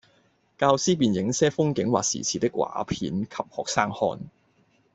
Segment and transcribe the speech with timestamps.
[0.57, 4.31] 教師便映些風景或時事的畫片給學生看